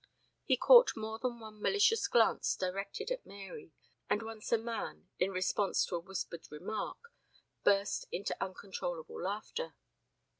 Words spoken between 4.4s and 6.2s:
a man, in response to a